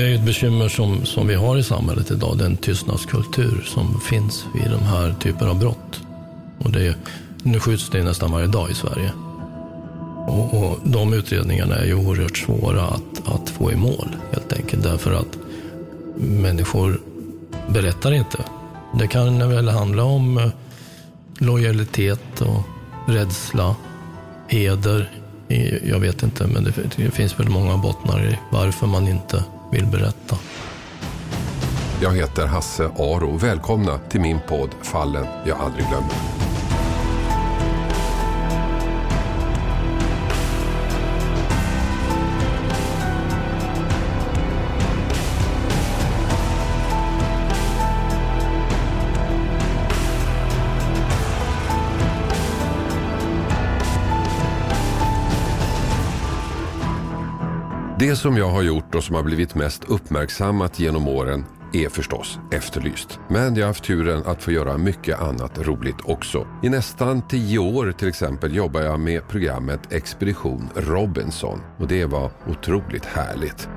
[0.00, 4.44] Det är ett bekymmer som, som vi har i samhället idag, den tystnadskultur som finns
[4.54, 6.00] vid de här typen av brott.
[6.58, 6.96] Och det,
[7.42, 9.12] nu skjuts det nästan varje dag i Sverige.
[10.26, 14.82] Och, och de utredningarna är ju oerhört svåra att, att få i mål, helt enkelt
[14.82, 15.38] därför att
[16.16, 17.00] människor
[17.68, 18.38] berättar inte.
[18.98, 20.50] Det kan väl handla om eh,
[21.38, 22.62] lojalitet och
[23.06, 23.76] rädsla,
[24.48, 25.10] heder.
[25.84, 26.64] Jag vet inte, men
[26.96, 30.36] det finns väl många bottnar i varför man inte vill berätta.
[32.02, 33.36] Jag heter Hasse Aro.
[33.36, 36.29] Välkomna till min podd Fallen jag aldrig glömmer.
[58.00, 62.38] Det som jag har gjort och som har blivit mest uppmärksammat genom åren är förstås
[62.52, 63.18] Efterlyst.
[63.28, 66.46] Men jag har haft turen att få göra mycket annat roligt också.
[66.62, 72.30] I nästan tio år till exempel jobbar jag med programmet Expedition Robinson och det var
[72.48, 73.68] otroligt härligt.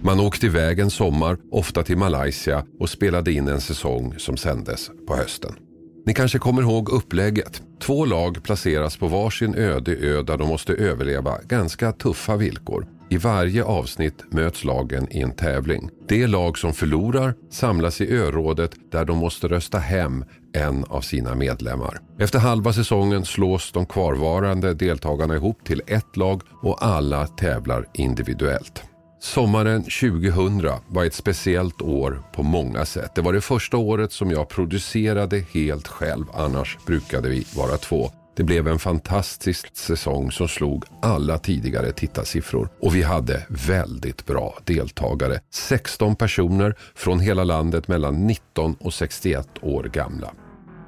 [0.00, 4.90] Man åkte iväg en sommar, ofta till Malaysia och spelade in en säsong som sändes
[5.06, 5.69] på hösten.
[6.10, 7.62] Ni kanske kommer ihåg upplägget.
[7.80, 12.86] Två lag placeras på varsin öde ö där de måste överleva ganska tuffa villkor.
[13.10, 15.90] I varje avsnitt möts lagen i en tävling.
[16.08, 21.34] Det lag som förlorar samlas i örådet där de måste rösta hem en av sina
[21.34, 22.00] medlemmar.
[22.18, 28.89] Efter halva säsongen slås de kvarvarande deltagarna ihop till ett lag och alla tävlar individuellt.
[29.22, 33.14] Sommaren 2000 var ett speciellt år på många sätt.
[33.14, 38.10] Det var det första året som jag producerade helt själv, annars brukade vi vara två.
[38.36, 44.58] Det blev en fantastisk säsong som slog alla tidigare tittarsiffror och vi hade väldigt bra
[44.64, 45.40] deltagare.
[45.50, 50.32] 16 personer från hela landet mellan 19 och 61 år gamla.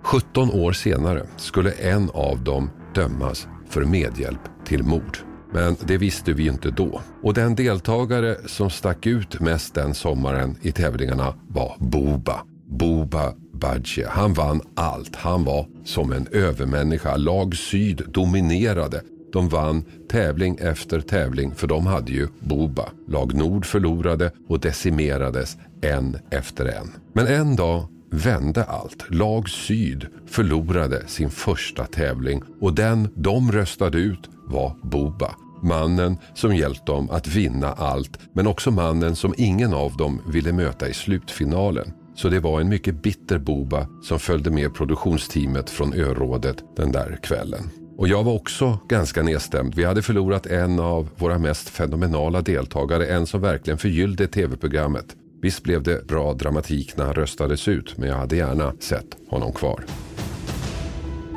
[0.02, 5.31] 17 år senare skulle en av dem dömas för medhjälp till mord.
[5.52, 7.00] Men det visste vi inte då.
[7.22, 12.42] Och den deltagare som stack ut mest den sommaren i tävlingarna var Boba.
[12.68, 14.08] Boba Badje.
[14.08, 15.16] Han vann allt.
[15.16, 17.16] Han var som en övermänniska.
[17.16, 19.02] Lag Syd dominerade.
[19.32, 22.88] De vann tävling efter tävling för de hade ju Boba.
[23.08, 26.92] Lag Nord förlorade och decimerades en efter en.
[27.12, 29.04] Men en dag vände allt.
[29.08, 35.34] Lag Syd förlorade sin första tävling och den de röstade ut var Boba.
[35.62, 40.52] Mannen som hjälpt dem att vinna allt men också mannen som ingen av dem ville
[40.52, 41.92] möta i slutfinalen.
[42.14, 47.18] Så det var en mycket bitter Boba som följde med produktionsteamet från örådet den där
[47.22, 47.70] kvällen.
[47.96, 49.74] Och jag var också ganska nedstämd.
[49.74, 55.16] Vi hade förlorat en av våra mest fenomenala deltagare, en som verkligen förgyllde tv-programmet.
[55.42, 59.52] Visst blev det bra dramatik när han röstades ut, men jag hade gärna sett honom
[59.52, 59.84] kvar.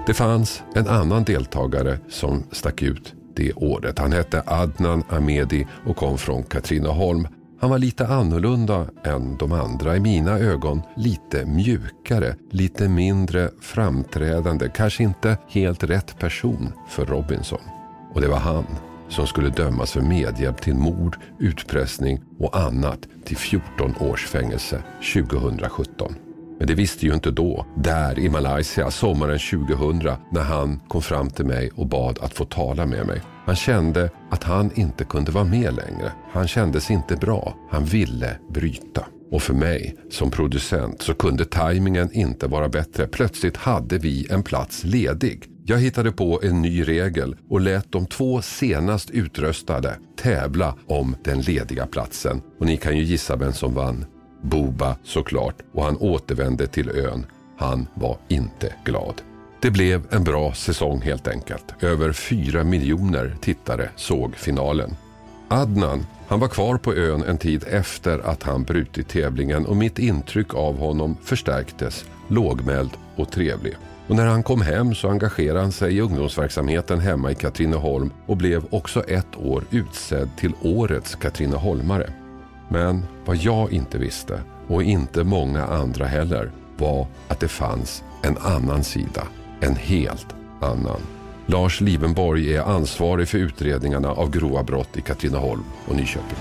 [0.08, 4.00] Det fanns en annan deltagare som stack ut det året.
[4.00, 7.28] Han hette Adnan Amedi och kom från Katrineholm.
[7.60, 9.96] Han var lite annorlunda än de andra.
[9.96, 14.70] I mina ögon lite mjukare, lite mindre framträdande.
[14.76, 17.62] Kanske inte helt rätt person för Robinson.
[18.14, 18.66] Och det var han
[19.10, 26.16] som skulle dömas för medhjälp till mord, utpressning och annat till 14 års fängelse 2017.
[26.58, 31.30] Men det visste ju inte då, där i Malaysia sommaren 2000 när han kom fram
[31.30, 33.22] till mig och bad att få tala med mig.
[33.46, 36.12] Han kände att han inte kunde vara med längre.
[36.32, 37.56] Han kändes inte bra.
[37.72, 39.06] Han ville bryta.
[39.32, 43.08] Och för mig som producent så kunde tajmingen inte vara bättre.
[43.08, 45.46] Plötsligt hade vi en plats ledig.
[45.66, 51.42] Jag hittade på en ny regel och lät de två senast utröstade tävla om den
[51.42, 52.42] lediga platsen.
[52.60, 54.06] Och ni kan ju gissa vem som vann.
[54.46, 57.26] Boba såklart och han återvände till ön.
[57.58, 59.22] Han var inte glad.
[59.62, 61.84] Det blev en bra säsong helt enkelt.
[61.84, 64.96] Över fyra miljoner tittare såg finalen.
[65.48, 70.00] Adnan, han var kvar på ön en tid efter att han brutit tävlingen och mitt
[70.00, 73.76] intryck av honom förstärktes, lågmäld och trevlig.
[74.08, 78.38] Och när han kom hem så engagerade han sig i ungdomsverksamheten hemma i Katrineholm och
[78.38, 82.25] blev också ett år utsedd till årets Katrineholmare.
[82.70, 88.38] Men vad jag inte visste, och inte många andra heller, var att det fanns en
[88.38, 89.28] annan sida.
[89.62, 90.28] En helt
[90.62, 91.02] annan.
[91.46, 96.38] Lars Livenborg är ansvarig för utredningarna av grova brott i Katrineholm och Nyköping.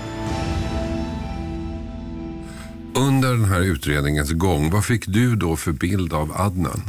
[2.95, 6.81] Under den här utredningens gång, vad fick du då för bild av Adnan?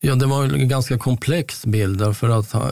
[0.00, 2.70] Ja, det var en ganska komplex bild därför att han,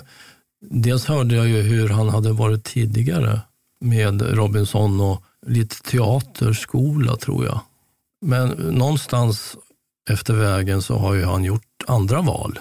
[0.71, 3.41] dels hörde jag ju hur han hade varit tidigare
[3.81, 7.61] med Robinson och lite teaterskola tror jag.
[8.27, 9.57] Men någonstans
[10.11, 12.59] efter vägen så har ju han gjort andra val.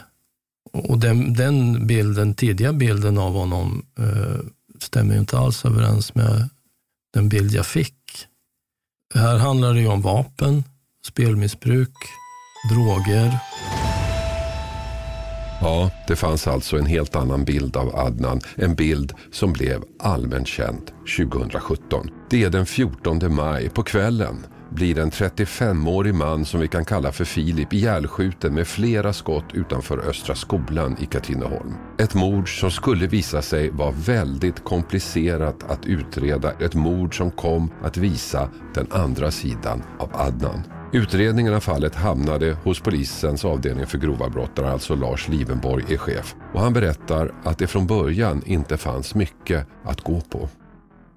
[0.73, 4.39] Och den, den bilden, tidiga bilden av honom eh,
[4.79, 6.49] stämmer inte alls överens med
[7.13, 7.95] den bild jag fick.
[9.13, 10.63] Här handlar det ju om vapen,
[11.07, 11.93] spelmissbruk,
[12.69, 13.39] droger.
[15.63, 18.41] Ja, det fanns alltså en helt annan bild av Adnan.
[18.55, 22.09] En bild som blev allmänt känd 2017.
[22.29, 27.11] Det är den 14 maj på kvällen blir en 35-årig man som vi kan kalla
[27.11, 31.73] för Filip ihjälskjuten med flera skott utanför Östra skolan i Katrineholm.
[31.97, 36.51] Ett mord som skulle visa sig vara väldigt komplicerat att utreda.
[36.51, 40.63] Ett mord som kom att visa den andra sidan av Adnan.
[40.93, 45.97] Utredningen av fallet hamnade hos polisens avdelning för grova brott där alltså Lars Livenborg är
[45.97, 46.35] chef.
[46.53, 50.49] Och han berättar att det från början inte fanns mycket att gå på.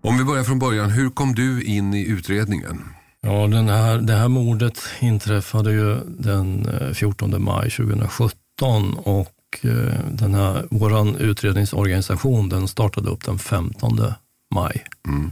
[0.02, 2.84] Om vi börjar från början, hur kom du in i utredningen?
[3.20, 10.00] Ja, den här, det här mordet inträffade ju den 14 eh, maj 2017 och eh,
[10.12, 13.98] den här, vår utredningsorganisation den startade upp den 15
[14.54, 14.84] maj.
[15.08, 15.30] Mm.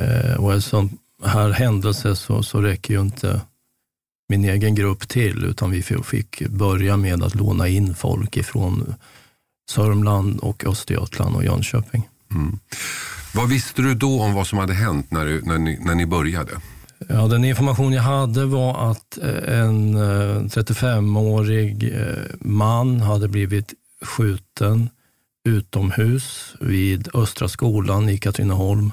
[0.00, 3.40] Eh, och sån här händelse så, så räcker ju inte
[4.28, 8.94] min egen grupp till, utan vi fick börja med att låna in folk ifrån
[9.70, 12.08] Sörmland och Östergötland och Jönköping.
[12.30, 12.58] Mm.
[13.34, 16.06] Vad visste du då om vad som hade hänt när, du, när, ni, när ni
[16.06, 16.52] började?
[17.08, 19.98] Ja, den information jag hade var att eh, en
[20.48, 24.90] 35-årig eh, eh, man hade blivit skjuten
[25.44, 28.92] utomhus vid Östra skolan i Katrineholm.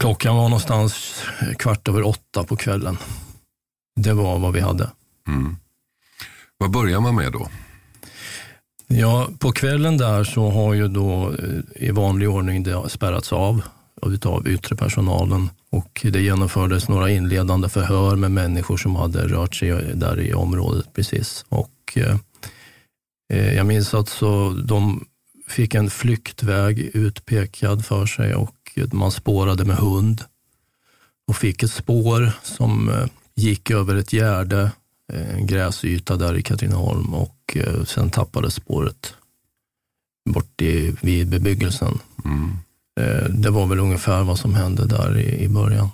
[0.00, 1.22] Klockan var någonstans
[1.58, 2.96] kvart över åtta på kvällen.
[3.96, 4.90] Det var vad vi hade.
[5.28, 5.56] Mm.
[6.58, 7.48] Vad börjar man med då?
[8.86, 11.34] Ja, på kvällen där så har ju då
[11.74, 13.62] i vanlig ordning det spärrats av
[14.06, 19.70] utav yttre personalen och det genomfördes några inledande förhör med människor som hade rört sig
[19.94, 21.44] där i området precis.
[21.48, 22.16] Och, eh,
[23.32, 25.06] eh, jag minns att så de
[25.48, 30.24] fick en flyktväg utpekad för sig och man spårade med hund
[31.28, 34.70] och fick ett spår som eh, gick över ett gärde,
[35.12, 39.14] eh, en gräsyta där i Katrineholm och eh, sen tappades spåret
[40.30, 41.98] bort i, vid bebyggelsen.
[42.24, 42.56] Mm.
[43.42, 45.88] Det var väl ungefär vad som hände där i, i början.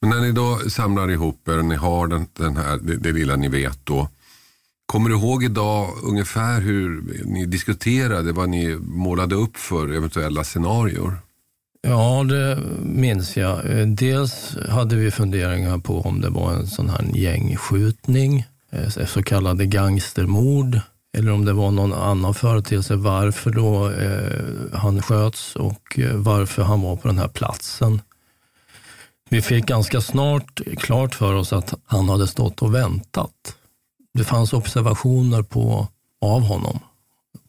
[0.00, 3.36] Men när ni då samlar ihop er, ni har den, den här, det, det lilla
[3.36, 4.08] ni vet då.
[4.86, 11.16] Kommer du ihåg idag ungefär hur ni diskuterade, vad ni målade upp för eventuella scenarier?
[11.82, 13.78] Ja, det minns jag.
[13.78, 19.22] Eh, dels hade vi funderingar på om det var en sån här gängskjutning, eh, så
[19.22, 20.80] kallade gangstermord
[21.16, 26.62] eller om det var någon annan företeelse, varför då eh, han sköts och eh, varför
[26.62, 28.00] han var på den här platsen.
[29.28, 33.56] Vi fick ganska snart klart för oss att han hade stått och väntat.
[34.14, 35.88] Det fanns observationer på,
[36.20, 36.78] av honom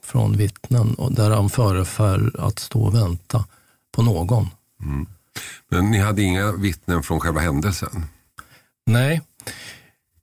[0.03, 3.45] från vittnen och där han föreföll att stå och vänta
[3.93, 4.47] på någon.
[4.81, 5.07] Mm.
[5.69, 8.05] Men ni hade inga vittnen från själva händelsen?
[8.85, 9.21] Nej.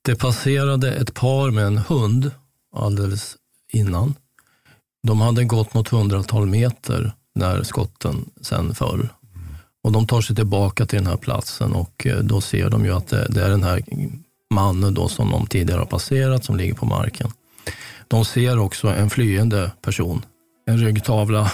[0.03, 2.31] Det passerade ett par med en hund
[2.77, 3.37] alldeles
[3.73, 4.15] innan.
[5.03, 9.09] De hade gått något hundratal meter när skotten sen föll.
[9.85, 12.95] Och de tar sig tillbaka till den här platsen och eh, då ser de ju
[12.95, 13.83] att det, det är den här
[14.55, 17.31] mannen då som de tidigare har passerat som ligger på marken.
[18.09, 20.23] De ser också en flyende person.
[20.67, 21.53] En ryggtavla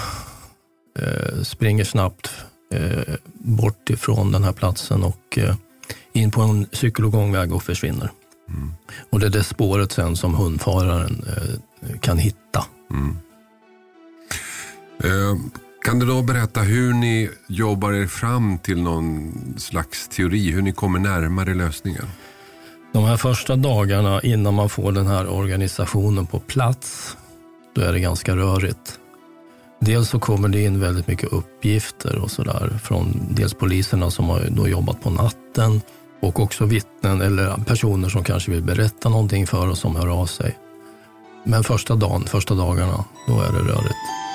[1.43, 2.31] springer snabbt
[2.73, 5.55] eh, bort ifrån den här platsen och eh,
[6.13, 8.11] in på en cykel och gångväg och försvinner.
[8.49, 8.73] Mm.
[9.11, 12.65] Och det är det spåret sen som hundföraren eh, kan hitta.
[12.91, 13.17] Mm.
[15.05, 15.41] Eh,
[15.85, 20.73] kan du då berätta hur ni jobbar er fram till någon slags teori, hur ni
[20.73, 22.05] kommer närmare lösningen?
[22.93, 27.17] De här första dagarna innan man får den här organisationen på plats,
[27.75, 28.99] då är det ganska rörigt.
[29.81, 34.47] Dels så kommer det in väldigt mycket uppgifter och sådär från dels poliserna som har
[34.51, 35.81] då jobbat på natten
[36.21, 40.27] och också vittnen eller personer som kanske vill berätta någonting för oss som hör av
[40.27, 40.59] sig.
[41.45, 44.26] Men första dagen, första dagarna, då är det rörigt.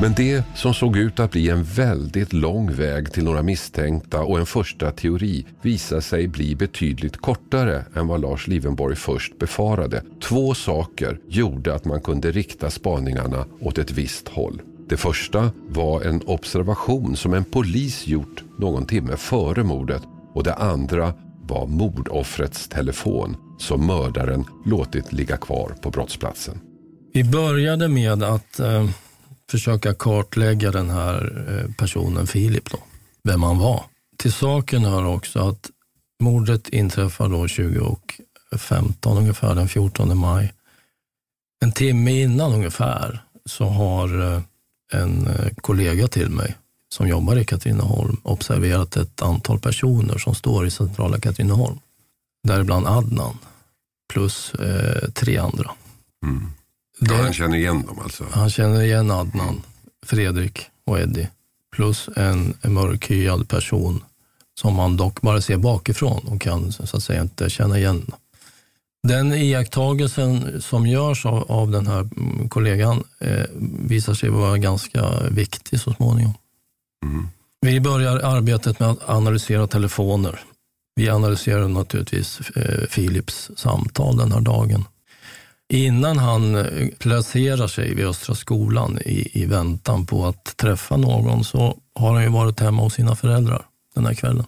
[0.00, 4.38] Men det som såg ut att bli en väldigt lång väg till några misstänkta och
[4.38, 10.02] en första teori visade sig bli betydligt kortare än vad Lars Livenborg först befarade.
[10.22, 14.62] Två saker gjorde att man kunde rikta spaningarna åt ett visst håll.
[14.88, 20.02] Det första var en observation som en polis gjort någon timme före mordet
[20.34, 26.60] och det andra var mordoffrets telefon som mördaren låtit ligga kvar på brottsplatsen.
[27.12, 28.88] Vi började med att eh,
[29.50, 32.78] försöka kartlägga den här eh, personen Filip, då,
[33.24, 33.84] vem han var.
[34.16, 35.70] Till saken hör också att
[36.22, 40.52] mordet inträffar då 2015, ungefär den 14 maj.
[41.62, 44.42] En timme innan ungefär så har eh,
[44.92, 46.56] en eh, kollega till mig
[46.94, 51.78] som jobbar i Katrineholm observerat ett antal personer som står i centrala Katrineholm.
[52.48, 53.38] Däribland Adnan
[54.12, 55.70] plus eh, tre andra.
[56.26, 56.50] Mm.
[57.00, 58.24] Ja, han känner igen dem alltså?
[58.30, 59.62] Han känner igen Adnan,
[60.06, 61.28] Fredrik och Eddie.
[61.76, 64.04] Plus en, en mörkhyad person
[64.60, 68.12] som man dock bara ser bakifrån och kan så att säga inte känna igen.
[69.02, 72.08] Den iakttagelsen som görs av, av den här
[72.48, 73.44] kollegan eh,
[73.88, 76.34] visar sig vara ganska viktig så småningom.
[77.04, 77.28] Mm.
[77.60, 80.40] Vi börjar arbetet med att analysera telefoner.
[80.96, 84.84] Vi analyserar naturligtvis eh, Philips samtal den här dagen.
[85.72, 91.44] Innan han eh, placerar sig vid Östra skolan i, i väntan på att träffa någon
[91.44, 94.46] så har han ju varit hemma hos sina föräldrar den här kvällen.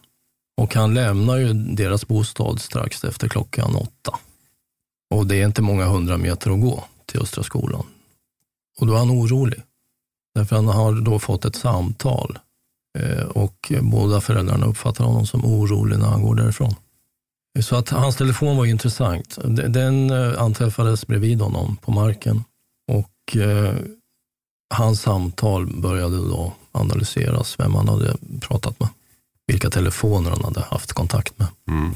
[0.57, 4.19] Och han lämnar ju deras bostad strax efter klockan åtta.
[5.11, 7.87] Och det är inte många hundra meter att gå till Östra skolan.
[8.79, 9.63] Och då är han orolig.
[10.35, 12.39] Därför han har då fått ett samtal
[12.99, 16.75] eh, och båda föräldrarna uppfattar honom som orolig när han går därifrån.
[17.61, 19.39] Så att hans telefon var intressant.
[19.69, 22.45] Den eh, anträffades bredvid honom på marken
[22.93, 23.75] och eh,
[24.75, 28.89] hans samtal började då analyseras, vem han hade pratat med,
[29.47, 31.49] vilka telefoner han hade haft kontakt med.
[31.69, 31.95] Mm.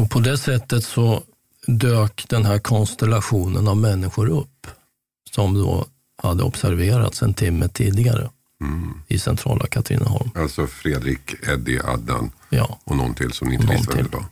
[0.00, 1.22] Och på det sättet så
[1.66, 4.66] dök den här konstellationen av människor upp
[5.30, 5.86] som då
[6.22, 8.94] hade observerats en timme tidigare mm.
[9.08, 10.30] i centrala Katrineholm.
[10.34, 12.78] Alltså Fredrik, Eddie, Adnan ja.
[12.84, 14.24] och någon till som ni inte visste vem det var.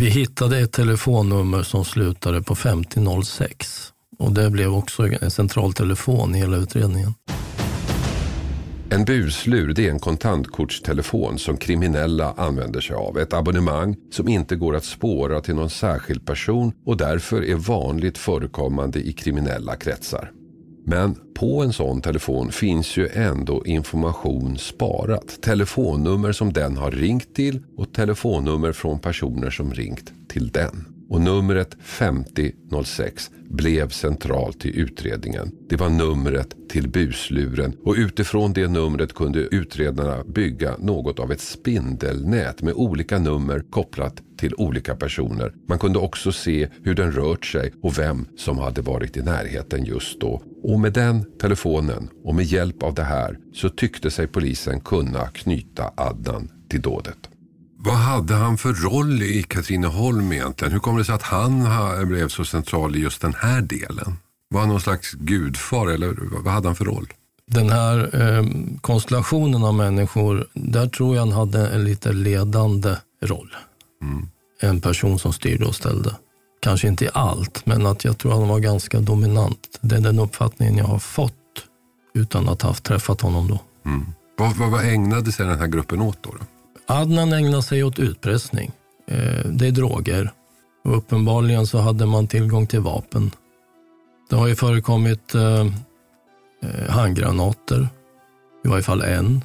[0.00, 6.34] Vi hittade ett telefonnummer som slutade på 5006 och det blev också en central telefon
[6.34, 7.14] i hela utredningen.
[8.90, 13.18] En buslur det är en kontantkortstelefon som kriminella använder sig av.
[13.18, 18.18] Ett abonnemang som inte går att spåra till någon särskild person och därför är vanligt
[18.18, 20.30] förekommande i kriminella kretsar.
[20.84, 25.42] Men på en sån telefon finns ju ändå information sparat.
[25.42, 31.20] Telefonnummer som den har ringt till och telefonnummer från personer som ringt till den och
[31.20, 35.52] numret 5006 blev centralt i utredningen.
[35.68, 41.40] Det var numret till busluren och utifrån det numret kunde utredarna bygga något av ett
[41.40, 45.52] spindelnät med olika nummer kopplat till olika personer.
[45.68, 49.84] Man kunde också se hur den rört sig och vem som hade varit i närheten
[49.84, 50.42] just då.
[50.62, 55.28] Och med den telefonen och med hjälp av det här så tyckte sig polisen kunna
[55.28, 57.18] knyta Adnan till dådet.
[57.76, 60.72] Vad hade han för roll i Katrineholm egentligen?
[60.72, 61.68] Hur kom det sig att han
[62.08, 64.16] blev så central i just den här delen?
[64.50, 67.06] Var han någon slags gudfar eller vad hade han för roll?
[67.46, 68.44] Den här eh,
[68.80, 73.56] konstellationen av människor, där tror jag han hade en lite ledande roll.
[74.02, 74.28] Mm.
[74.60, 76.16] En person som styrde och ställde.
[76.60, 79.78] Kanske inte i allt, men att jag tror han var ganska dominant.
[79.80, 81.34] Det är den uppfattningen jag har fått
[82.14, 83.60] utan att ha träffat honom då.
[83.90, 84.06] Mm.
[84.38, 86.30] Vad, vad, vad ägnade sig den här gruppen åt då?
[86.30, 86.44] då?
[86.94, 88.72] Adnan ägnade sig åt utpressning.
[89.06, 90.32] Eh, det är droger.
[90.84, 93.30] Och uppenbarligen så hade man tillgång till vapen.
[94.30, 95.66] Det har ju förekommit eh,
[96.62, 97.88] eh, handgranater,
[98.64, 99.44] i varje fall en.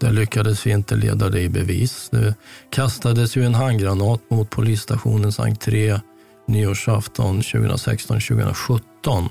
[0.00, 2.08] Där lyckades vi inte leda det i bevis.
[2.12, 2.34] Det
[2.70, 6.00] kastades ju en handgranat mot polisstationens entré
[6.46, 9.28] nyårsafton 2016-2017.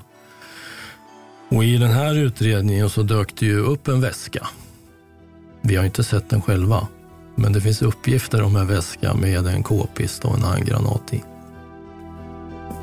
[1.48, 4.46] Och i den här utredningen så dök det ju upp en väska.
[5.60, 6.86] Vi har inte sett den själva.
[7.34, 11.22] Men det finns uppgifter om en väska med en k-pist och en handgranat i.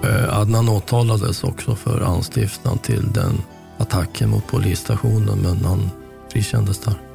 [0.03, 3.41] Eh, Adnan åtalades också för anstiftan till den
[3.77, 5.89] attacken mot polisstationen men han
[6.32, 7.07] frikändes där.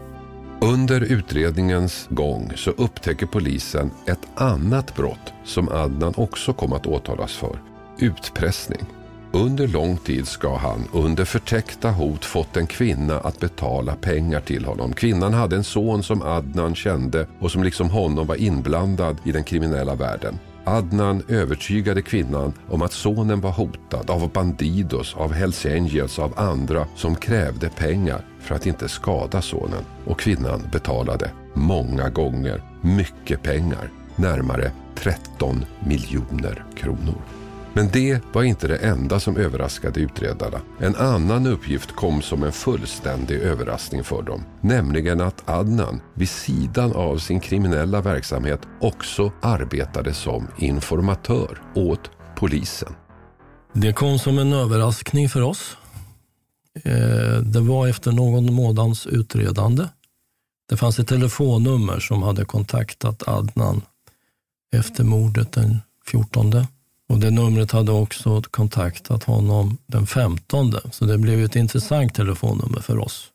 [0.62, 7.36] Under utredningens gång så upptäcker polisen ett annat brott som Adnan också kom att åtalas
[7.36, 7.58] för.
[7.98, 8.80] Utpressning.
[9.32, 14.64] Under lång tid ska han under förtäckta hot fått en kvinna att betala pengar till
[14.64, 14.92] honom.
[14.92, 19.44] Kvinnan hade en son som Adnan kände och som liksom honom var inblandad i den
[19.44, 20.38] kriminella världen.
[20.64, 26.86] Adnan övertygade kvinnan om att sonen var hotad av Bandidos, av Hells Angels, av andra
[26.96, 29.84] som krävde pengar för att inte skada sonen.
[30.04, 37.41] Och kvinnan betalade många gånger mycket pengar, närmare 13 miljoner kronor.
[37.74, 40.60] Men det var inte det enda som överraskade utredarna.
[40.78, 44.44] En annan uppgift kom som en fullständig överraskning för dem.
[44.60, 52.94] Nämligen att Adnan vid sidan av sin kriminella verksamhet också arbetade som informatör åt polisen.
[53.72, 55.76] Det kom som en överraskning för oss.
[56.84, 59.84] Eh, det var efter någon månads utredande.
[60.68, 63.82] Det fanns ett telefonnummer som hade kontaktat Adnan
[64.76, 66.50] efter mordet den 14
[67.12, 70.74] och det numret hade också kontaktat honom den 15.
[70.92, 73.30] Så det blev ett intressant telefonnummer för oss.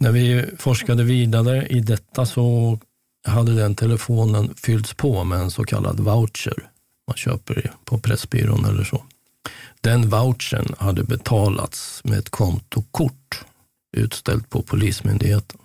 [0.00, 2.78] När vi forskade vidare i detta så
[3.26, 6.70] hade den telefonen fyllts på med en så kallad voucher.
[7.06, 9.02] Man köper på Pressbyrån eller så.
[9.80, 13.44] Den vouchern hade betalats med ett kontokort
[13.96, 15.58] utställt på Polismyndigheten.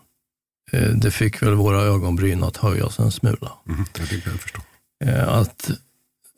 [0.72, 3.52] Eh, det fick väl våra ögonbryn att höjas en smula.
[3.68, 4.62] Mm, det jag förstå.
[5.06, 5.72] Eh, att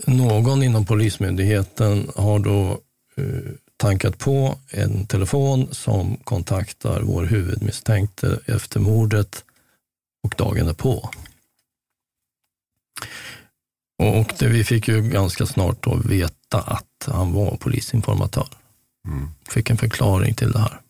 [0.05, 2.79] någon inom Polismyndigheten har då
[3.15, 9.43] eh, tankat på en telefon som kontaktar vår huvudmisstänkte efter mordet
[10.23, 11.09] och dagen är på.
[14.03, 18.47] Och det, vi fick ju ganska snart då veta att han var polisinformatör.
[19.07, 19.29] Mm.
[19.49, 20.81] Fick en förklaring till det här.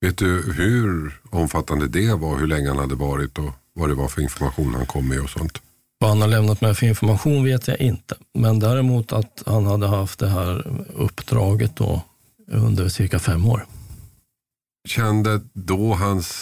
[0.00, 4.08] Vet du hur omfattande det var, hur länge han hade varit och vad det var
[4.08, 5.62] för information han kom med och sånt?
[6.02, 8.14] Vad han har lämnat med för information vet jag inte.
[8.34, 12.02] Men däremot att han hade haft det här uppdraget då
[12.46, 13.66] under cirka fem år.
[14.88, 16.34] Kände då hans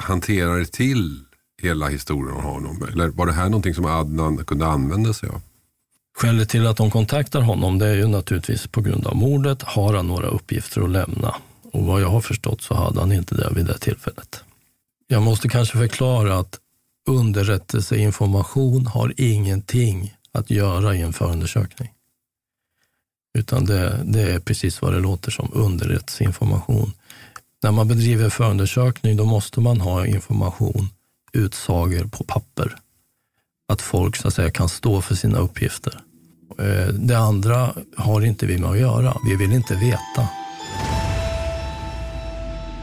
[0.00, 1.20] hanterare till
[1.62, 2.86] hela historien om honom?
[2.92, 5.40] Eller var det här någonting som Adnan kunde använda sig av?
[6.18, 9.62] Skälet till att de kontaktar honom det är ju naturligtvis på grund av mordet.
[9.62, 11.34] Har han några uppgifter att lämna?
[11.72, 14.44] Och vad jag har förstått så hade han inte det vid det tillfället.
[15.06, 16.60] Jag måste kanske förklara att
[17.06, 21.90] underrättelseinformation har ingenting att göra i en förundersökning.
[23.38, 26.92] Utan det, det är precis vad det låter som, underrättelseinformation.
[27.62, 30.88] När man bedriver förundersökning då måste man ha information,
[31.32, 32.76] utsagor på papper.
[33.68, 36.00] Att folk så att säga kan stå för sina uppgifter.
[36.58, 39.16] Eh, det andra har inte vi med att göra.
[39.26, 40.28] Vi vill inte veta.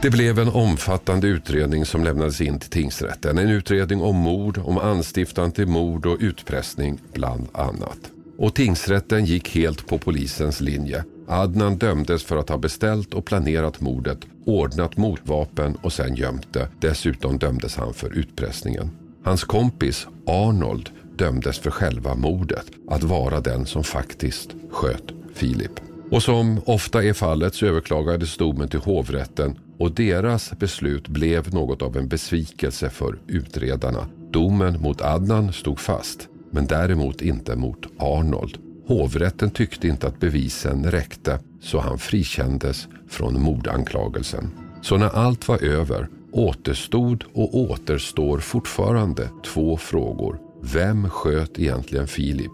[0.02, 3.38] Det blev en omfattande utredning som lämnades in till tingsrätten.
[3.38, 7.98] En utredning om mord, om anstiftan till mord och utpressning bland annat.
[8.38, 11.04] Och tingsrätten gick helt på polisens linje.
[11.28, 16.68] Adnan dömdes för att ha beställt och planerat mordet, ordnat mordvapen och sen gömt det.
[16.80, 18.90] Dessutom dömdes han för utpressningen.
[19.24, 25.91] Hans kompis Arnold dömdes för själva mordet, att vara den som faktiskt sköt Filip.
[26.12, 31.82] Och som ofta är fallet så överklagades domen till hovrätten och deras beslut blev något
[31.82, 34.06] av en besvikelse för utredarna.
[34.30, 38.58] Domen mot Adnan stod fast, men däremot inte mot Arnold.
[38.86, 44.50] Hovrätten tyckte inte att bevisen räckte så han frikändes från mordanklagelsen.
[44.82, 50.38] Så när allt var över återstod och återstår fortfarande två frågor.
[50.62, 52.52] Vem sköt egentligen Filip?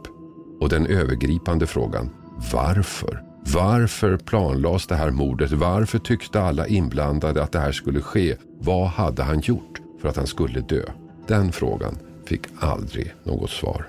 [0.60, 2.10] Och den övergripande frågan,
[2.52, 3.27] varför?
[3.54, 5.52] Varför planlades det här mordet?
[5.52, 8.36] Varför tyckte alla inblandade att det här skulle ske?
[8.60, 10.82] Vad hade han gjort för att han skulle dö?
[11.26, 13.88] Den frågan fick aldrig något svar.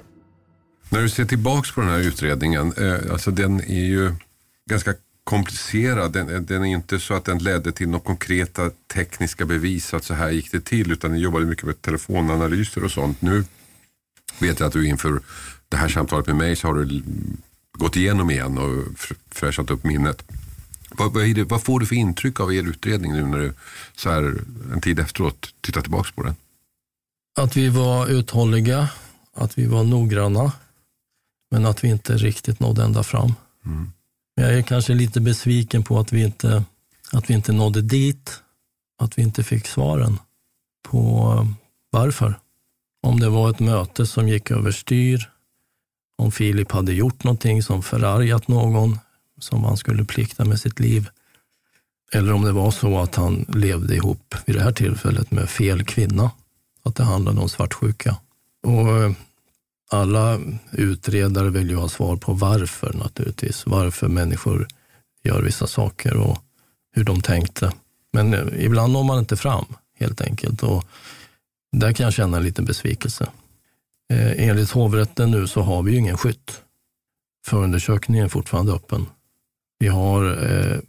[0.89, 4.11] När du ser tillbaks på den här utredningen, eh, alltså den är ju
[4.69, 4.93] ganska
[5.23, 6.11] komplicerad.
[6.11, 10.03] Den, eh, den, är inte så att den ledde till några konkreta tekniska bevis att
[10.03, 13.21] så här gick det till, utan den jobbade mycket med telefonanalyser och sånt.
[13.21, 13.43] Nu
[14.39, 15.19] vet jag att du inför
[15.69, 17.01] det här samtalet med mig så har du
[17.79, 18.83] gått igenom igen och
[19.31, 20.23] fräschat upp minnet.
[20.91, 23.53] Vad, vad, det, vad, får du för intryck av er utredning nu när du
[23.95, 24.41] så här
[24.73, 26.35] en tid efteråt tittar tillbaka på den?
[27.39, 28.89] Att vi var uthålliga,
[29.35, 30.51] att vi var noggranna,
[31.51, 33.33] men att vi inte riktigt nådde ända fram.
[33.65, 33.91] Mm.
[34.35, 36.63] Jag är kanske lite besviken på att vi, inte,
[37.11, 38.41] att vi inte nådde dit,
[39.01, 40.17] att vi inte fick svaren
[40.89, 41.47] på
[41.91, 42.39] varför.
[43.07, 45.29] Om det var ett möte som gick överstyr,
[46.19, 48.99] om Filip hade gjort någonting som förargat någon
[49.39, 51.09] som han skulle plikta med sitt liv.
[52.11, 55.83] Eller om det var så att han levde ihop vid det här tillfället med fel
[55.83, 56.31] kvinna.
[56.83, 58.17] Att det handlade om svartsjuka.
[58.63, 59.11] Och eh,
[59.89, 60.39] alla
[60.71, 63.63] utredare vill ju ha svar på varför naturligtvis.
[63.65, 64.67] Varför människor
[65.23, 66.37] gör vissa saker och
[66.91, 67.71] hur de tänkte.
[68.13, 69.65] Men eh, ibland når man inte fram
[69.99, 70.63] helt enkelt.
[70.63, 70.85] Och
[71.71, 73.29] där kan jag känna en liten besvikelse.
[74.13, 76.61] Eh, enligt hovrätten nu så har vi ju ingen skytt.
[77.45, 79.05] Förundersökningen är fortfarande öppen.
[79.79, 80.79] Vi har eh,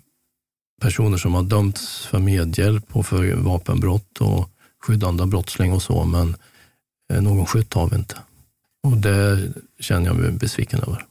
[0.81, 4.51] personer som har dömts för medhjälp och för vapenbrott och
[4.83, 6.37] skyddande av brottsling och så, men
[7.13, 8.17] eh, någon skytt har vi inte.
[8.83, 11.07] Och det känner jag mig besviken över.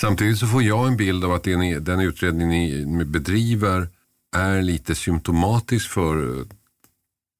[0.00, 3.88] Samtidigt så får jag en bild av att den, den utredning ni bedriver
[4.36, 6.44] är lite symptomatisk för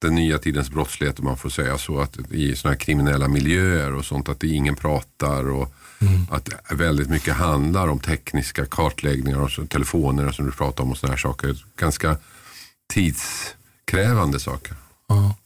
[0.02, 2.00] den nya tidens brottslighet om man får säga så.
[2.00, 6.26] Att I sådana här kriminella miljöer och sånt att det ingen pratar och mm.
[6.30, 11.12] att väldigt mycket handlar om tekniska kartläggningar och telefoner som du pratar om och sådana
[11.12, 11.56] här saker.
[11.76, 12.16] Ganska
[12.92, 14.76] tidskrävande saker.
[15.08, 15.36] Ja.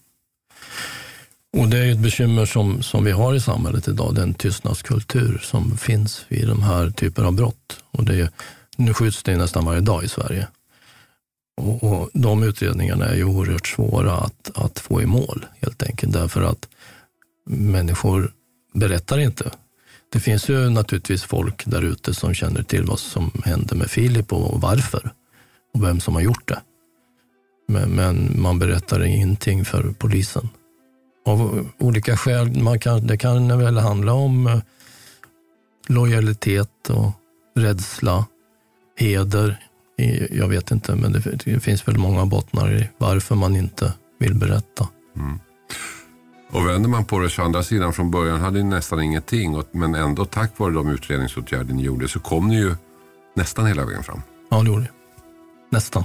[1.56, 5.76] Och det är ett bekymmer som, som vi har i samhället idag, den tystnadskultur som
[5.76, 7.80] finns vid de här typerna av brott.
[7.90, 8.30] Och det,
[8.76, 10.48] nu skjuts det nästan varje dag i Sverige.
[11.56, 16.12] Och, och de utredningarna är ju oerhört svåra att, att få i mål helt enkelt
[16.12, 16.68] därför att
[17.46, 18.32] människor
[18.74, 19.50] berättar inte.
[20.12, 24.32] Det finns ju naturligtvis folk där ute som känner till vad som hände med Filip
[24.32, 25.12] och varför
[25.74, 26.60] och vem som har gjort det.
[27.68, 30.48] Men, men man berättar ingenting för polisen.
[31.26, 32.62] Av olika skäl.
[32.62, 34.58] Man kan, det kan väl handla om eh,
[35.88, 37.10] lojalitet och
[37.56, 38.26] rädsla,
[38.96, 39.65] heder
[40.30, 44.34] jag vet inte, men det, det finns väl många bottnar i varför man inte vill
[44.34, 44.88] berätta.
[45.16, 45.38] Mm.
[46.50, 49.94] Och vänder man på det så andra sidan från början hade ni nästan ingenting, men
[49.94, 52.74] ändå tack vare de utredningsåtgärder ni gjorde så kom ni ju
[53.34, 54.22] nästan hela vägen fram.
[54.50, 54.88] Ja, det gjorde ni.
[55.70, 56.04] Nästan.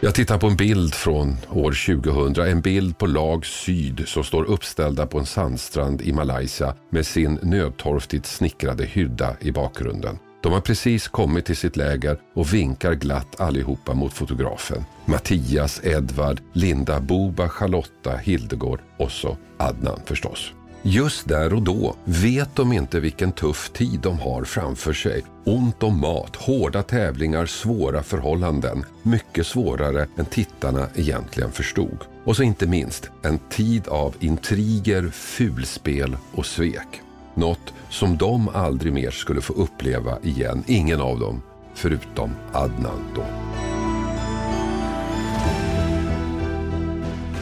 [0.00, 2.46] Jag tittar på en bild från år 2000.
[2.46, 7.38] En bild på lag syd som står uppställda på en sandstrand i Malaysia med sin
[7.42, 10.18] nödtorftigt snickrade hydda i bakgrunden.
[10.42, 14.84] De har precis kommit till sitt läger och vinkar glatt allihopa mot fotografen.
[15.04, 20.52] Mattias, Edvard, Linda, Boba, Charlotta, Hildegård och så Adnan förstås.
[20.84, 25.24] Just där och då vet de inte vilken tuff tid de har framför sig.
[25.44, 28.84] Ont om mat, hårda tävlingar, svåra förhållanden.
[29.02, 31.98] Mycket svårare än tittarna egentligen förstod.
[32.24, 37.01] Och så inte minst en tid av intriger, fulspel och svek.
[37.34, 40.64] Något som de aldrig mer skulle få uppleva igen.
[40.66, 41.42] Ingen av dem,
[41.74, 43.24] förutom Adnan då.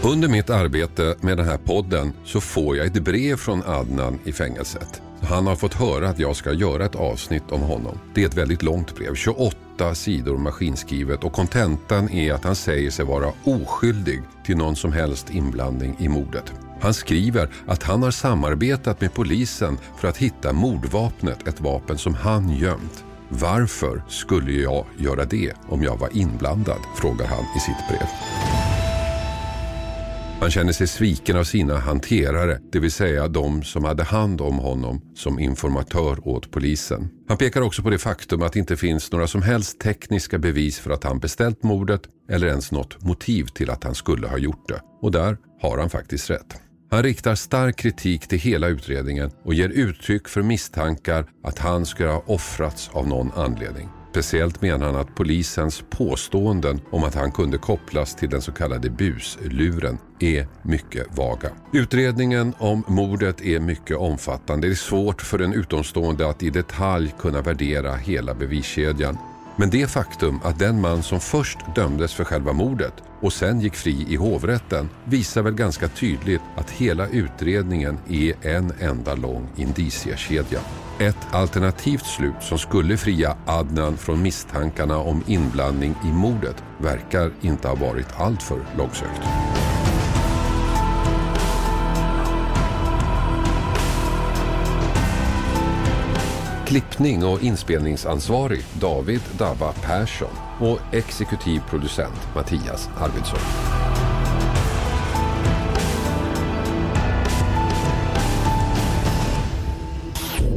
[0.03, 4.33] Under mitt arbete med den här podden så får jag ett brev från Adnan i
[4.33, 5.03] fängelset.
[5.23, 7.99] Han har fått höra att jag ska göra ett avsnitt om honom.
[8.15, 12.91] Det är ett väldigt långt brev, 28 sidor maskinskrivet och kontentan är att han säger
[12.91, 16.53] sig vara oskyldig till någon som helst inblandning i mordet.
[16.81, 22.15] Han skriver att han har samarbetat med polisen för att hitta mordvapnet, ett vapen som
[22.15, 23.05] han gömt.
[23.29, 26.81] Varför skulle jag göra det om jag var inblandad?
[26.97, 28.09] frågar han i sitt brev.
[30.41, 34.59] Han känner sig sviken av sina hanterare, det vill säga de som hade hand om
[34.59, 37.09] honom som informatör åt polisen.
[37.29, 40.79] Han pekar också på det faktum att det inte finns några som helst tekniska bevis
[40.79, 44.69] för att han beställt mordet eller ens något motiv till att han skulle ha gjort
[44.69, 44.81] det.
[45.03, 46.70] Och där har han faktiskt rätt.
[46.93, 52.09] Han riktar stark kritik till hela utredningen och ger uttryck för misstankar att han skulle
[52.09, 53.89] ha offrats av någon anledning.
[54.11, 58.91] Speciellt menar han att polisens påståenden om att han kunde kopplas till den så kallade
[58.91, 61.51] busluren är mycket vaga.
[61.73, 64.67] Utredningen om mordet är mycket omfattande.
[64.67, 69.19] Det är svårt för en utomstående att i detalj kunna värdera hela beviskedjan.
[69.57, 73.75] Men det faktum att den man som först dömdes för själva mordet och sen gick
[73.75, 80.61] fri i hovrätten visar väl ganska tydligt att hela utredningen är en enda lång indiciekedja.
[80.99, 87.69] Ett alternativt slut som skulle fria Adnan från misstankarna om inblandning i mordet verkar inte
[87.69, 89.21] ha varit alltför långsökt.
[96.71, 100.31] Klippning och inspelningsansvarig David Dabba Persson
[100.61, 103.41] och exekutiv producent Mattias Arvidsson.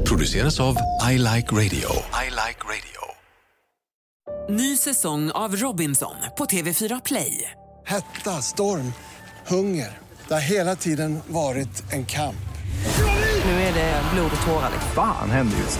[0.08, 0.76] Produceras av
[1.12, 1.90] I Like Radio.
[2.24, 3.02] I like radio.
[4.50, 7.52] Ny säsong av Robinson på TV4 Play.
[7.86, 8.94] Hetta, storm,
[9.48, 9.98] hunger.
[10.28, 12.36] Det har hela tiden varit en kamp.
[13.46, 14.72] Nu är det blod och tårar.
[14.96, 15.80] Fan händer just